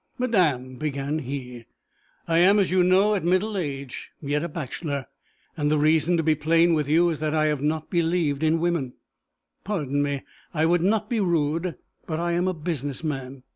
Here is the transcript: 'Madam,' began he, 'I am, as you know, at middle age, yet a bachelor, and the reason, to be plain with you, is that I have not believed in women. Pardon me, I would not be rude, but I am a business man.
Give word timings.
'Madam,' 0.17 0.77
began 0.77 1.19
he, 1.19 1.65
'I 2.27 2.37
am, 2.39 2.57
as 2.59 2.71
you 2.71 2.83
know, 2.83 3.13
at 3.13 3.23
middle 3.23 3.55
age, 3.55 4.09
yet 4.19 4.43
a 4.43 4.49
bachelor, 4.49 5.05
and 5.55 5.69
the 5.69 5.77
reason, 5.77 6.17
to 6.17 6.23
be 6.23 6.33
plain 6.33 6.73
with 6.73 6.87
you, 6.87 7.11
is 7.11 7.19
that 7.19 7.35
I 7.35 7.45
have 7.45 7.61
not 7.61 7.91
believed 7.91 8.41
in 8.41 8.59
women. 8.59 8.93
Pardon 9.63 10.01
me, 10.01 10.23
I 10.55 10.65
would 10.65 10.81
not 10.81 11.07
be 11.07 11.19
rude, 11.19 11.75
but 12.07 12.19
I 12.19 12.31
am 12.31 12.47
a 12.47 12.53
business 12.55 13.03
man. 13.03 13.43